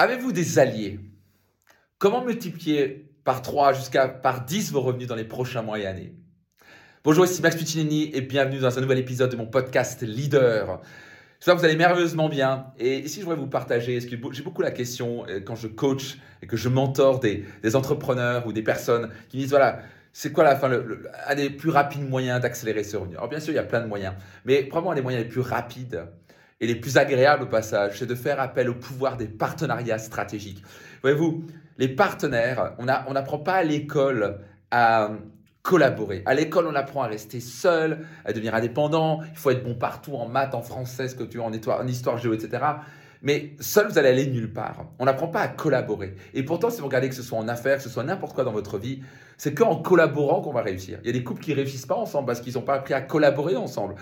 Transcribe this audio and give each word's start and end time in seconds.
Avez-vous 0.00 0.32
des 0.32 0.58
alliés? 0.58 0.98
Comment 1.98 2.24
multiplier 2.24 3.12
par 3.22 3.42
3 3.42 3.74
jusqu'à 3.74 4.08
par 4.08 4.46
10 4.46 4.72
vos 4.72 4.80
revenus 4.80 5.06
dans 5.06 5.14
les 5.14 5.24
prochains 5.24 5.60
mois 5.60 5.78
et 5.78 5.84
années? 5.84 6.14
Bonjour, 7.04 7.26
ici 7.26 7.42
Max 7.42 7.54
Puccinini 7.54 8.10
et 8.14 8.22
bienvenue 8.22 8.60
dans 8.60 8.78
un 8.78 8.80
nouvel 8.80 8.96
épisode 8.96 9.30
de 9.30 9.36
mon 9.36 9.44
podcast 9.44 10.00
Leader. 10.00 10.80
J'espère 11.38 11.54
que 11.54 11.58
vous 11.58 11.66
allez 11.66 11.76
merveilleusement 11.76 12.30
bien. 12.30 12.68
Et 12.78 13.00
ici, 13.00 13.20
je 13.20 13.26
voudrais 13.26 13.38
vous 13.38 13.46
partager, 13.46 13.98
que 13.98 14.32
j'ai 14.32 14.42
beaucoup 14.42 14.62
la 14.62 14.70
question 14.70 15.26
euh, 15.28 15.40
quand 15.40 15.54
je 15.54 15.68
coach 15.68 16.16
et 16.40 16.46
que 16.46 16.56
je 16.56 16.70
mentor 16.70 17.20
des, 17.20 17.44
entrepreneurs 17.74 18.46
ou 18.46 18.54
des 18.54 18.62
personnes 18.62 19.10
qui 19.28 19.36
me 19.36 19.42
disent, 19.42 19.50
voilà, 19.50 19.80
c'est 20.14 20.32
quoi 20.32 20.44
la 20.44 20.56
fin, 20.56 20.70
un 21.26 21.34
des 21.34 21.50
plus 21.50 21.68
rapides 21.68 22.08
moyens 22.08 22.40
d'accélérer 22.40 22.84
ce 22.84 22.96
revenu? 22.96 23.18
Alors 23.18 23.28
bien 23.28 23.38
sûr, 23.38 23.52
il 23.52 23.56
y 23.56 23.58
a 23.58 23.64
plein 23.64 23.82
de 23.82 23.86
moyens, 23.86 24.14
mais 24.46 24.62
probablement 24.62 24.92
un 24.92 24.94
des 24.94 25.02
moyens 25.02 25.22
les 25.22 25.28
plus 25.28 25.42
rapides 25.42 26.06
et 26.60 26.66
les 26.66 26.74
plus 26.74 26.98
agréables 26.98 27.44
au 27.44 27.46
passage, 27.46 27.98
c'est 27.98 28.06
de 28.06 28.14
faire 28.14 28.40
appel 28.40 28.68
au 28.68 28.74
pouvoir 28.74 29.16
des 29.16 29.26
partenariats 29.26 29.98
stratégiques. 29.98 30.62
Voyez-vous, 31.02 31.44
les 31.78 31.88
partenaires, 31.88 32.74
on 32.78 32.84
n'apprend 32.84 33.38
pas 33.38 33.54
à 33.54 33.62
l'école 33.62 34.40
à 34.70 35.10
collaborer. 35.62 36.22
À 36.26 36.34
l'école, 36.34 36.66
on 36.66 36.74
apprend 36.74 37.02
à 37.02 37.06
rester 37.06 37.40
seul, 37.40 38.06
à 38.24 38.32
devenir 38.32 38.54
indépendant. 38.54 39.20
Il 39.30 39.38
faut 39.38 39.50
être 39.50 39.64
bon 39.64 39.74
partout 39.74 40.14
en 40.14 40.28
maths, 40.28 40.54
en 40.54 40.62
français, 40.62 41.06
que 41.16 41.22
tu 41.22 41.40
en 41.40 41.52
histoire, 41.52 41.80
en 41.80 41.86
histoire 41.86 42.18
géo, 42.18 42.34
etc. 42.34 42.64
Mais 43.22 43.54
seul, 43.60 43.88
vous 43.88 43.98
allez 43.98 44.08
aller 44.08 44.26
nulle 44.26 44.52
part. 44.52 44.86
On 44.98 45.04
n'apprend 45.04 45.28
pas 45.28 45.40
à 45.40 45.48
collaborer. 45.48 46.14
Et 46.32 46.42
pourtant, 46.42 46.70
si 46.70 46.80
vous 46.80 46.86
regardez 46.86 47.08
que 47.08 47.14
ce 47.14 47.22
soit 47.22 47.38
en 47.38 47.48
affaires, 47.48 47.76
que 47.76 47.82
ce 47.82 47.90
soit 47.90 48.04
n'importe 48.04 48.34
quoi 48.34 48.44
dans 48.44 48.52
votre 48.52 48.78
vie, 48.78 49.00
c'est 49.36 49.54
qu'en 49.54 49.76
collaborant 49.76 50.40
qu'on 50.40 50.52
va 50.52 50.62
réussir. 50.62 50.98
Il 51.02 51.06
y 51.06 51.10
a 51.10 51.12
des 51.12 51.22
couples 51.22 51.42
qui 51.42 51.52
réussissent 51.52 51.86
pas 51.86 51.96
ensemble 51.96 52.26
parce 52.26 52.40
qu'ils 52.40 52.54
n'ont 52.54 52.62
pas 52.62 52.74
appris 52.74 52.94
à 52.94 53.02
collaborer 53.02 53.56
ensemble. 53.56 53.94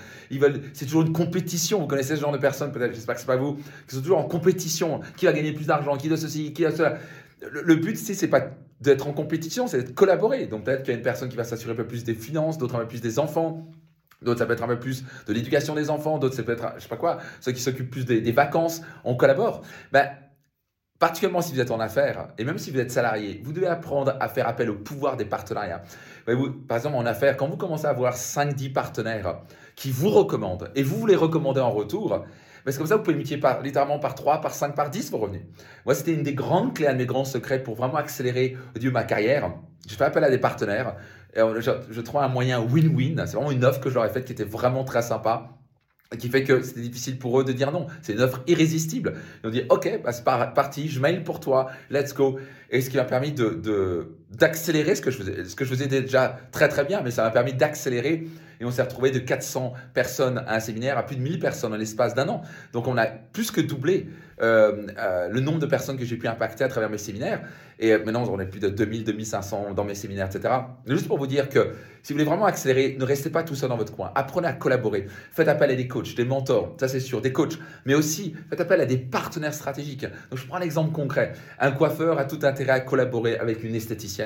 C'est 0.73 0.87
toujours 0.87 1.03
une 1.03 1.13
compétition. 1.13 1.81
Vous 1.81 1.87
connaissez 1.87 2.17
ce 2.17 2.21
genre 2.21 2.33
de 2.33 2.39
personnes, 2.39 2.71
peut-être, 2.71 2.95
j'espère 2.95 3.17
que 3.17 3.21
c'est 3.21 3.27
pas 3.27 3.37
vous, 3.37 3.57
qui 3.89 3.97
sont 3.97 4.03
toujours 4.03 4.19
en 4.19 4.25
compétition. 4.25 5.01
Qui 5.17 5.27
va 5.27 5.33
gagner 5.33 5.53
plus 5.53 5.67
d'argent, 5.67 5.97
qui 5.97 6.09
doit 6.09 6.17
ceci, 6.17 6.53
qui 6.53 6.65
a 6.65 6.71
cela? 6.71 6.99
Le, 7.51 7.75
but, 7.77 7.97
c'est, 7.97 8.15
c'est 8.15 8.29
pas 8.29 8.51
d'être 8.81 9.09
en 9.09 9.13
compétition, 9.13 9.67
c'est 9.67 9.79
d'être 9.79 9.95
collaboré. 9.95 10.47
Donc 10.47 10.65
peut-être 10.65 10.83
qu'il 10.83 10.93
y 10.93 10.95
a 10.95 10.99
une 10.99 11.05
personne 11.05 11.29
qui 11.29 11.37
va 11.37 11.45
s'assurer 11.45 11.73
un 11.73 11.77
peu 11.77 11.87
plus 11.87 12.05
des 12.05 12.15
finances, 12.15 12.59
d'autres 12.59 12.77
un 12.77 12.81
peu 12.81 12.89
plus 12.89 13.01
des 13.01 13.19
enfants, 13.19 13.67
D'autres, 14.23 14.41
ça 14.41 14.47
peut 14.47 14.53
être 14.53 14.63
un 14.63 14.69
peu 14.69 14.79
plus 14.79 15.05
de 15.27 15.33
l'éducation 15.33 15.75
des 15.75 15.91
enfants. 15.91 16.19
D'autres, 16.19 16.35
ça 16.35 16.43
peut 16.43 16.53
être, 16.53 16.75
je 16.77 16.83
sais 16.83 16.89
pas 16.89 16.97
quoi, 16.97 17.19
ceux 17.41 17.53
qui 17.53 17.61
s'occupent 17.61 17.91
plus 17.91 18.05
des, 18.05 18.33
vacances. 18.33 18.83
On 19.05 19.15
collabore. 19.15 19.63
Ben, 19.93 20.09
particulièrement 20.99 21.41
si 21.41 21.53
vous 21.55 21.61
êtes 21.61 21.71
en 21.71 21.79
affaires, 21.79 22.29
et 22.37 22.45
même 22.45 22.59
si 22.59 22.71
vous 22.73 22.81
êtes 22.81 22.91
salarié, 22.91 23.41
vous 23.45 23.53
devez 23.53 23.69
apprendre 23.69 24.17
à 24.19 24.29
faire 24.29 24.49
appel 24.49 24.71
au 24.71 24.75
pouvoir 24.75 25.17
des 25.17 25.25
partenariats. 25.25 25.83
Vous, 26.27 26.51
par 26.51 26.79
exemple, 26.79 26.97
en 26.97 27.07
affaires, 27.07 27.37
quand 27.37 27.49
vous 27.49 27.57
commencez 27.57 27.87
à 27.87 27.91
avoir 27.91 28.17
5-10 28.17 28.73
partenaires 28.73 29.43
qui 29.77 29.91
vous 29.91 30.11
recommandent, 30.11 30.71
et 30.75 30.83
vous 30.83 30.97
voulez 30.97 31.17
recommander 31.17 31.61
en 31.61 31.71
retour, 31.71 32.25
ben, 32.65 32.73
c'est 32.73 32.79
comme 32.79 32.87
ça 32.87 32.97
vous 32.97 33.03
pouvez 33.03 33.17
multiplier 33.17 33.41
par, 33.41 33.63
littéralement 33.63 34.01
par 34.01 34.15
3, 34.15 34.41
par 34.41 34.53
5, 34.53 34.75
par 34.75 34.91
10 34.91 35.13
vos 35.13 35.19
revenus. 35.19 35.43
Moi, 35.87 35.95
c'était 35.95 36.13
une 36.13 36.25
des 36.25 36.35
grandes 36.35 36.75
clés, 36.75 36.89
un 36.89 36.93
de 36.93 36.99
mes 36.99 37.07
grands 37.07 37.25
secrets 37.25 37.63
pour 37.63 37.77
vraiment 37.77 37.97
accélérer 37.97 38.57
au 38.77 38.91
ma 38.91 39.05
carrière. 39.05 39.53
Je 39.89 39.95
fais 39.95 40.05
appel 40.05 40.25
à 40.25 40.31
des 40.31 40.39
partenaires 40.39 40.97
je, 41.37 41.71
je 41.91 42.01
trouve 42.01 42.21
un 42.21 42.29
moyen 42.29 42.61
win-win. 42.61 43.27
C'est 43.27 43.37
vraiment 43.37 43.53
une 43.53 43.65
offre 43.65 43.81
que 43.81 43.89
je 43.89 43.95
leur 43.95 44.05
ai 44.05 44.11
faite 44.11 44.25
qui 44.25 44.33
était 44.33 44.45
vraiment 44.45 44.85
très 44.85 45.03
sympa 45.03 45.59
qui 46.17 46.29
fait 46.29 46.43
que 46.43 46.63
c'était 46.63 46.81
difficile 46.81 47.19
pour 47.19 47.39
eux 47.39 47.45
de 47.45 47.53
dire 47.53 47.71
non. 47.71 47.87
C'est 48.01 48.15
une 48.15 48.21
offre 48.21 48.41
irrésistible. 48.47 49.15
Ils 49.43 49.49
ont 49.49 49.51
dit, 49.51 49.63
OK, 49.69 50.01
bah, 50.03 50.13
c'est 50.13 50.25
parti, 50.25 50.89
je 50.89 51.01
mail 51.01 51.23
pour 51.23 51.41
toi, 51.41 51.71
let's 51.91 52.15
go. 52.15 52.39
Et 52.71 52.81
ce 52.81 52.89
qui 52.89 52.97
m'a 52.97 53.05
permis 53.05 53.33
de, 53.33 54.17
d'accélérer 54.31 54.95
ce 54.95 55.03
que 55.03 55.11
je 55.11 55.19
faisais, 55.19 55.45
ce 55.45 55.57
que 55.57 55.65
je 55.65 55.71
faisais 55.71 55.87
déjà 55.87 56.39
très 56.53 56.69
très 56.69 56.85
bien, 56.85 57.01
mais 57.03 57.11
ça 57.11 57.23
m'a 57.23 57.31
permis 57.31 57.55
d'accélérer. 57.55 58.27
Et 58.61 58.65
on 58.65 58.71
s'est 58.71 58.83
retrouvé 58.83 59.11
de 59.11 59.21
400 59.21 59.73
personnes 59.95 60.39
à 60.47 60.57
un 60.57 60.61
séminaire 60.61 60.99
à 60.99 61.05
plus 61.05 61.17
de 61.17 61.23
1000 61.23 61.39
personnes 61.39 61.73
en 61.73 61.77
l'espace 61.77 62.15
d'un 62.15 62.29
an. 62.29 62.43
Donc 62.73 62.89
on 62.89 62.99
a 62.99 63.07
plus 63.07 63.51
que 63.51 63.61
doublé 63.61 64.09
euh, 64.41 64.87
euh, 64.99 65.29
le 65.29 65.41
nombre 65.41 65.59
de 65.59 65.67
personnes 65.67 65.97
que 65.97 66.05
j'ai 66.05 66.17
pu 66.17 66.29
impacter 66.29 66.65
à 66.65 66.69
travers 66.69 66.91
mes 66.91 66.99
séminaires. 66.99 67.41
Et 67.81 67.93
euh, 67.93 68.05
maintenant, 68.05 68.25
on 68.29 68.41
est 68.41 68.47
plus 68.47 68.61
de 68.61 68.69
2000, 68.69 69.05
2500 69.05 69.75
dans 69.75 69.85
mes 69.85 69.95
séminaires, 69.95 70.29
etc. 70.33 70.55
Juste 70.87 71.07
pour 71.07 71.19
vous 71.19 71.27
dire 71.27 71.49
que 71.49 71.75
si 72.03 72.13
vous 72.13 72.19
voulez 72.19 72.29
vraiment 72.29 72.47
accélérer, 72.47 72.97
ne 72.99 73.05
restez 73.05 73.31
pas 73.31 73.43
tout 73.43 73.55
seul 73.55 73.69
dans 73.69 73.77
votre 73.77 73.95
coin. 73.95 74.11
Apprenez 74.15 74.49
à 74.49 74.53
collaborer. 74.53 75.07
Faites 75.33 75.49
appel 75.49 75.71
à 75.71 75.75
des 75.75 75.87
coachs, 75.87 76.15
des 76.17 76.25
mentors, 76.25 76.77
ça 76.81 76.89
c'est 76.89 77.01
sûr, 77.01 77.21
des 77.21 77.33
coachs. 77.33 77.59
Mais 77.85 77.95
aussi, 77.95 78.35
faites 78.51 78.61
appel 78.61 78.81
à 78.81 78.87
des 78.87 78.99
partenaires 78.99 79.55
stratégiques. 79.55 80.07
Donc, 80.31 80.39
je 80.39 80.47
prends 80.47 80.59
l'exemple 80.59 80.93
concret. 80.93 81.33
Un 81.61 81.71
coiffeur 81.71 82.19
a 82.19 82.25
tout 82.25 82.41
intérêt 82.43 82.73
à 82.73 82.81
collaborer 82.81 83.39
avec 83.39 83.63
une 83.63 83.75
esthéticienne. 83.75 84.18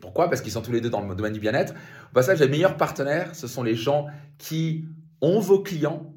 Pourquoi? 0.00 0.28
Parce 0.28 0.40
qu'ils 0.40 0.52
sont 0.52 0.62
tous 0.62 0.72
les 0.72 0.80
deux 0.80 0.90
dans 0.90 1.00
le 1.00 1.14
domaine 1.14 1.32
du 1.32 1.40
bien-être. 1.40 1.74
Au 2.10 2.14
passage, 2.14 2.40
les 2.40 2.48
meilleurs 2.48 2.76
partenaires, 2.76 3.34
ce 3.34 3.46
sont 3.46 3.62
les 3.62 3.74
gens 3.74 4.06
qui 4.38 4.86
ont 5.20 5.40
vos 5.40 5.60
clients, 5.60 6.14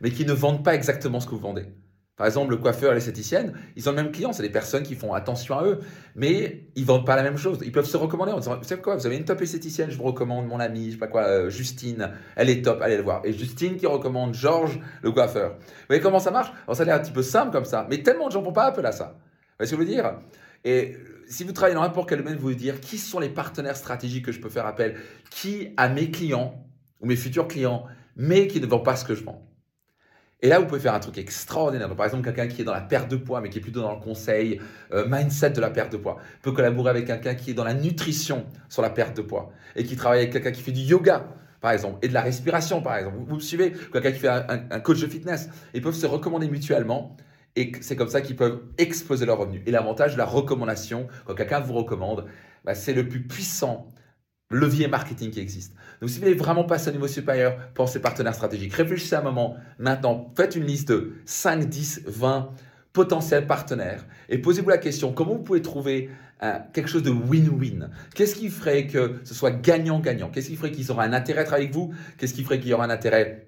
mais 0.00 0.10
qui 0.10 0.24
ne 0.24 0.32
vendent 0.32 0.64
pas 0.64 0.74
exactement 0.74 1.20
ce 1.20 1.26
que 1.26 1.32
vous 1.32 1.40
vendez. 1.40 1.66
Par 2.16 2.26
exemple, 2.26 2.50
le 2.50 2.56
coiffeur 2.56 2.90
et 2.90 2.94
l'esthéticienne, 2.96 3.52
ils 3.76 3.88
ont 3.88 3.92
le 3.92 4.02
même 4.02 4.10
client, 4.10 4.32
c'est 4.32 4.42
des 4.42 4.50
personnes 4.50 4.82
qui 4.82 4.96
font 4.96 5.14
attention 5.14 5.56
à 5.56 5.64
eux, 5.64 5.78
mais 6.16 6.68
ils 6.74 6.84
vendent 6.84 7.06
pas 7.06 7.14
la 7.14 7.22
même 7.22 7.36
chose. 7.36 7.60
Ils 7.62 7.70
peuvent 7.70 7.86
se 7.86 7.96
recommander 7.96 8.32
en 8.32 8.38
disant, 8.40 8.56
vous 8.56 8.64
savez 8.64 8.82
quoi, 8.82 8.96
vous 8.96 9.06
avez 9.06 9.16
une 9.16 9.24
top 9.24 9.40
esthéticienne, 9.40 9.88
je 9.88 9.96
vous 9.96 10.02
recommande 10.02 10.48
mon 10.48 10.58
amie, 10.58 10.86
je 10.86 10.92
sais 10.92 10.98
pas 10.98 11.06
quoi, 11.06 11.22
euh, 11.28 11.48
Justine, 11.48 12.10
elle 12.34 12.50
est 12.50 12.62
top, 12.62 12.82
allez 12.82 12.96
le 12.96 13.04
voir. 13.04 13.20
Et 13.24 13.32
Justine 13.32 13.76
qui 13.76 13.86
recommande 13.86 14.34
Georges, 14.34 14.80
le 15.02 15.12
coiffeur. 15.12 15.58
Vous 15.58 15.86
voyez 15.86 16.02
comment 16.02 16.18
ça 16.18 16.32
marche? 16.32 16.50
Alors 16.64 16.74
ça 16.74 16.82
a 16.82 16.86
l'air 16.86 16.96
un 16.96 17.00
petit 17.00 17.12
peu 17.12 17.22
simple 17.22 17.52
comme 17.52 17.64
ça, 17.64 17.86
mais 17.88 18.02
tellement 18.02 18.26
de 18.26 18.32
gens 18.32 18.40
ne 18.40 18.46
font 18.46 18.52
pas 18.52 18.64
appel 18.64 18.84
à 18.86 18.92
ça. 18.92 19.14
Vous 19.14 19.54
voyez 19.58 19.70
ce 19.70 19.76
que 19.76 19.82
je 19.82 19.86
veux 19.86 19.94
dire? 19.94 20.18
Et 20.64 20.96
si 21.28 21.44
vous 21.44 21.52
travaillez 21.52 21.74
dans 21.74 21.82
n'importe 21.82 22.08
quel 22.08 22.18
domaine, 22.18 22.36
vous 22.36 22.48
vous 22.48 22.54
dire 22.54 22.80
qui 22.80 22.98
sont 22.98 23.20
les 23.20 23.28
partenaires 23.28 23.76
stratégiques 23.76 24.24
que 24.24 24.32
je 24.32 24.40
peux 24.40 24.48
faire 24.48 24.66
appel, 24.66 24.96
qui 25.30 25.68
à 25.76 25.88
mes 25.88 26.10
clients 26.10 26.64
ou 27.00 27.06
mes 27.06 27.16
futurs 27.16 27.48
clients, 27.48 27.84
mais 28.16 28.46
qui 28.46 28.60
ne 28.60 28.66
vendent 28.66 28.84
pas 28.84 28.96
ce 28.96 29.04
que 29.04 29.14
je 29.14 29.24
vends? 29.24 29.44
Et 30.40 30.48
là, 30.48 30.60
vous 30.60 30.66
pouvez 30.66 30.80
faire 30.80 30.94
un 30.94 31.00
truc 31.00 31.18
extraordinaire. 31.18 31.94
par 31.96 32.06
exemple, 32.06 32.24
quelqu'un 32.24 32.46
qui 32.46 32.62
est 32.62 32.64
dans 32.64 32.72
la 32.72 32.80
perte 32.80 33.10
de 33.10 33.16
poids, 33.16 33.40
mais 33.40 33.50
qui 33.50 33.58
est 33.58 33.60
plutôt 33.60 33.80
dans 33.80 33.94
le 33.94 34.00
conseil, 34.00 34.60
euh, 34.92 35.04
mindset 35.08 35.50
de 35.50 35.60
la 35.60 35.70
perte 35.70 35.90
de 35.92 35.96
poids, 35.96 36.18
peut 36.42 36.52
collaborer 36.52 36.90
avec 36.90 37.06
quelqu'un 37.06 37.34
qui 37.34 37.50
est 37.50 37.54
dans 37.54 37.64
la 37.64 37.74
nutrition 37.74 38.46
sur 38.68 38.80
la 38.82 38.90
perte 38.90 39.16
de 39.16 39.22
poids 39.22 39.50
et 39.74 39.82
qui 39.82 39.96
travaille 39.96 40.20
avec 40.20 40.32
quelqu'un 40.32 40.52
qui 40.52 40.62
fait 40.62 40.70
du 40.70 40.82
yoga, 40.82 41.26
par 41.60 41.72
exemple, 41.72 41.98
et 42.02 42.08
de 42.08 42.14
la 42.14 42.20
respiration, 42.20 42.80
par 42.82 42.96
exemple. 42.96 43.16
Vous, 43.26 43.34
me 43.34 43.40
suivez 43.40 43.72
Quelqu'un 43.92 44.12
qui 44.12 44.20
fait 44.20 44.28
un, 44.28 44.80
coach 44.80 45.00
de 45.00 45.08
fitness. 45.08 45.48
Ils 45.74 45.82
peuvent 45.82 45.94
se 45.94 46.06
recommander 46.06 46.48
mutuellement 46.48 47.16
et 47.56 47.72
c'est 47.80 47.96
comme 47.96 48.08
ça 48.08 48.20
qu'ils 48.20 48.36
peuvent 48.36 48.60
exploser 48.78 49.26
leurs 49.26 49.38
revenus. 49.38 49.62
Et 49.66 49.70
l'avantage 49.70 50.12
de 50.12 50.18
la 50.18 50.26
recommandation, 50.26 51.08
quand 51.26 51.34
quelqu'un 51.34 51.60
vous 51.60 51.74
recommande, 51.74 52.26
bah, 52.64 52.74
c'est 52.74 52.92
le 52.92 53.08
plus 53.08 53.22
puissant 53.22 53.88
levier 54.50 54.88
marketing 54.88 55.30
qui 55.30 55.40
existe. 55.40 55.74
Donc, 56.00 56.08
si 56.10 56.16
vous 56.16 56.24
voulez 56.24 56.36
vraiment 56.36 56.64
passer 56.64 56.90
au 56.90 56.92
niveau 56.92 57.08
supérieur, 57.08 57.58
pensez 57.74 58.00
partenaires 58.00 58.34
stratégiques. 58.34 58.72
Réfléchissez 58.72 59.16
un 59.16 59.22
moment. 59.22 59.56
Maintenant, 59.78 60.32
faites 60.36 60.56
une 60.56 60.64
liste 60.64 60.88
de 60.88 61.14
5, 61.26 61.68
10, 61.68 62.02
20 62.06 62.50
potentiels 62.92 63.46
partenaires 63.46 64.06
et 64.28 64.38
posez-vous 64.38 64.70
la 64.70 64.78
question 64.78 65.12
comment 65.12 65.34
vous 65.34 65.42
pouvez 65.42 65.62
trouver 65.62 66.10
quelque 66.72 66.88
chose 66.88 67.02
de 67.02 67.10
win-win? 67.10 67.90
Qu'est-ce 68.14 68.36
qui 68.36 68.48
ferait 68.48 68.86
que 68.86 69.16
ce 69.24 69.34
soit 69.34 69.50
gagnant-gagnant? 69.50 70.30
Qu'est-ce 70.30 70.48
qui 70.48 70.56
ferait 70.56 70.70
qu'ils 70.70 70.90
auraient 70.92 71.06
un 71.06 71.12
intérêt 71.12 71.40
à 71.40 71.44
travailler 71.44 71.66
avec 71.66 71.74
vous? 71.74 71.92
Qu'est-ce 72.16 72.32
qui 72.32 72.44
ferait 72.44 72.60
qu'il 72.60 72.70
y 72.70 72.74
aura 72.74 72.84
un 72.84 72.90
intérêt 72.90 73.47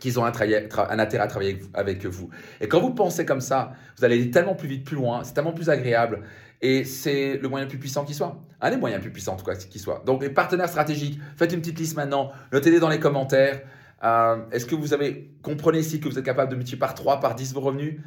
qu'ils 0.00 0.18
ont 0.18 0.24
un, 0.24 0.28
intérêt 0.28 1.22
à 1.22 1.26
travailler 1.26 1.60
avec 1.74 2.04
vous. 2.06 2.30
Et 2.60 2.68
quand 2.68 2.80
vous 2.80 2.92
pensez 2.92 3.24
comme 3.24 3.40
ça, 3.40 3.72
vous 3.96 4.04
allez 4.04 4.30
tellement 4.30 4.54
plus 4.54 4.68
vite, 4.68 4.84
plus 4.84 4.96
loin, 4.96 5.22
c'est 5.22 5.34
tellement 5.34 5.52
plus 5.52 5.70
agréable. 5.70 6.22
Et 6.62 6.84
c'est 6.84 7.38
le 7.38 7.48
moyen 7.48 7.66
le 7.66 7.70
plus 7.70 7.78
puissant 7.78 8.04
qui 8.04 8.14
soit. 8.14 8.42
Un 8.60 8.70
des 8.70 8.76
moyens 8.76 8.98
les 9.00 9.02
plus 9.02 9.12
puissants, 9.12 9.34
en 9.34 9.36
tout 9.36 9.44
cas, 9.44 9.54
qui 9.54 9.78
soit. 9.78 10.02
Donc, 10.04 10.22
les 10.22 10.30
partenaires 10.30 10.68
stratégiques, 10.68 11.18
faites 11.36 11.52
une 11.52 11.60
petite 11.60 11.78
liste 11.78 11.96
maintenant, 11.96 12.32
notez-les 12.52 12.80
dans 12.80 12.88
les 12.88 13.00
commentaires. 13.00 13.62
Euh, 14.02 14.36
est-ce 14.50 14.66
que 14.66 14.74
vous 14.74 14.92
avez, 14.92 15.30
comprenez 15.42 15.78
ici 15.78 16.00
que 16.00 16.08
vous 16.08 16.18
êtes 16.18 16.24
capable 16.24 16.50
de 16.50 16.56
multiplier 16.56 16.80
par 16.80 16.94
3, 16.94 17.20
par 17.20 17.34
10 17.34 17.54
vos 17.54 17.60
revenus? 17.60 18.00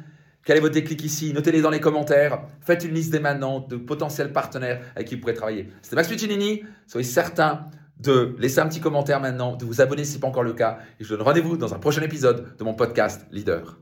Quel 0.44 0.58
est 0.58 0.60
votre 0.60 0.74
déclic 0.74 1.02
ici? 1.02 1.32
Notez-les 1.32 1.62
dans 1.62 1.70
les 1.70 1.80
commentaires. 1.80 2.42
Faites 2.60 2.84
une 2.84 2.92
liste 2.92 3.10
dès 3.10 3.20
maintenant 3.20 3.60
de 3.60 3.76
potentiels 3.76 4.30
partenaires 4.32 4.82
avec 4.94 5.08
qui 5.08 5.14
vous 5.14 5.22
pourrez 5.22 5.34
travailler. 5.34 5.70
C'était 5.80 5.96
Max 5.96 6.08
Puccinini. 6.08 6.64
Soyez 6.86 7.06
certain 7.06 7.70
de 8.04 8.36
laisser 8.38 8.60
un 8.60 8.68
petit 8.68 8.80
commentaire 8.80 9.20
maintenant, 9.20 9.56
de 9.56 9.64
vous 9.64 9.80
abonner 9.80 10.04
si 10.04 10.12
ce 10.12 10.16
n'est 10.16 10.20
pas 10.20 10.28
encore 10.28 10.42
le 10.42 10.52
cas. 10.52 10.78
Et 11.00 11.04
je 11.04 11.08
vous 11.08 11.16
donne 11.16 11.26
rendez-vous 11.26 11.56
dans 11.56 11.74
un 11.74 11.78
prochain 11.78 12.02
épisode 12.02 12.56
de 12.56 12.64
mon 12.64 12.74
podcast 12.74 13.26
Leader. 13.30 13.78